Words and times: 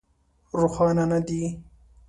روښانه 0.59 1.05
نه 1.11 1.19
دي. 1.27 1.41